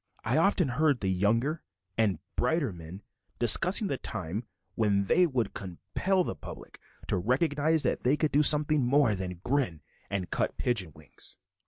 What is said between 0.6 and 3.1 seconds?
heard the younger and brighter men